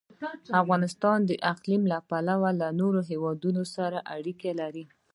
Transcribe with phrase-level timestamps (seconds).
[0.61, 4.85] افغانستان د اقلیم له پلوه له نورو هېوادونو سره اړیکې لري.